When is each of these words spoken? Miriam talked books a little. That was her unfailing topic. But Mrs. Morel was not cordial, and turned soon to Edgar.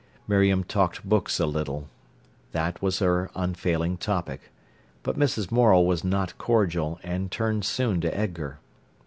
Miriam 0.27 0.63
talked 0.63 1.07
books 1.07 1.39
a 1.39 1.45
little. 1.45 1.87
That 2.53 2.81
was 2.81 2.97
her 2.97 3.29
unfailing 3.35 3.97
topic. 3.97 4.49
But 5.03 5.15
Mrs. 5.15 5.51
Morel 5.51 5.85
was 5.85 6.03
not 6.03 6.35
cordial, 6.39 6.99
and 7.03 7.29
turned 7.29 7.65
soon 7.65 8.01
to 8.01 8.17
Edgar. 8.17 8.57